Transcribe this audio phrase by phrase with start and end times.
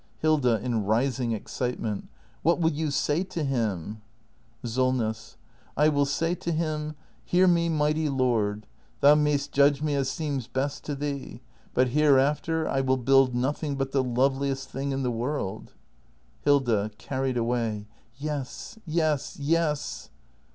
[0.17, 0.59] Hilda.
[0.61, 2.07] [In rising excitement.]
[2.41, 4.01] What will you say to him?
[4.65, 5.37] Solness.
[5.77, 8.65] I will say to him: Hear me, Mighty Lord—
[9.01, 11.41] thou may'st judge me as seems best to thee.
[11.75, 15.73] But hereafter I will build nothing but the loveliest thing in the world
[16.41, 16.89] Hilda.
[16.97, 17.85] [Carried away.]
[18.17, 20.09] Yes— yes— yes!